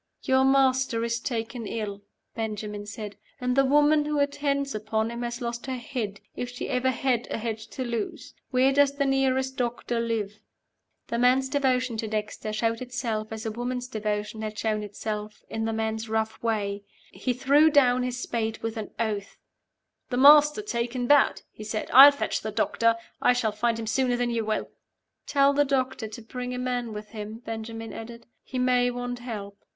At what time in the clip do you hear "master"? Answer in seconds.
0.43-1.03, 20.17-20.63